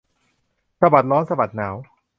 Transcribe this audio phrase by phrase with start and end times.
[0.79, 1.75] สะบัดร้อนสะบัดหนาว